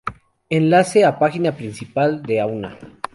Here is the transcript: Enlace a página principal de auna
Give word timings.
Enlace 0.49 1.05
a 1.05 1.19
página 1.19 1.51
principal 1.55 2.23
de 2.23 2.35
auna 2.41 2.71